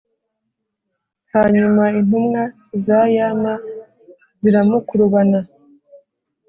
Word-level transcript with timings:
hanyuma 1.33 1.83
intumwa 1.99 2.41
za 2.85 2.99
yama 3.15 3.53
ziramukurubana 4.41 5.39